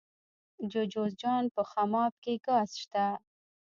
د 0.71 0.73
جوزجان 0.93 1.43
په 1.55 1.61
خماب 1.71 2.13
کې 2.23 2.33
ګاز 2.45 2.69
شته. 2.81 3.05